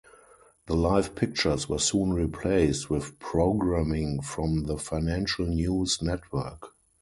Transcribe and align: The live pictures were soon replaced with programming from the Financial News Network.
The 0.65 0.73
live 0.75 1.13
pictures 1.13 1.69
were 1.69 1.77
soon 1.77 2.11
replaced 2.13 2.89
with 2.89 3.19
programming 3.19 4.21
from 4.23 4.63
the 4.63 4.79
Financial 4.79 5.45
News 5.45 5.99
Network. 6.01 6.73